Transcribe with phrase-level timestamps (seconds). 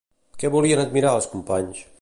[0.43, 1.89] Què volien admirar els companys?